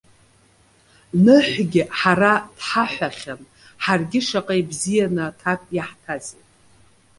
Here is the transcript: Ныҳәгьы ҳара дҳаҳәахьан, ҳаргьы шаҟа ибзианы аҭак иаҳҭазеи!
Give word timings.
Ныҳәгьы 1.23 1.83
ҳара 1.99 2.33
дҳаҳәахьан, 2.57 3.41
ҳаргьы 3.83 4.19
шаҟа 4.27 4.55
ибзианы 4.61 5.21
аҭак 5.29 5.61
иаҳҭазеи! 5.77 6.43